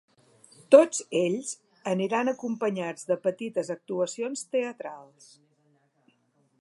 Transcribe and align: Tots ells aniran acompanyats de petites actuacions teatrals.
Tots 0.75 1.01
ells 1.19 1.51
aniran 1.91 2.31
acompanyats 2.31 3.05
de 3.11 3.19
petites 3.29 3.69
actuacions 3.75 4.43
teatrals. 4.57 5.33